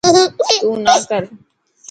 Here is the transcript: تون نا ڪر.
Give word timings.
تون 0.61 0.79
نا 0.85 0.95
ڪر. 1.09 1.23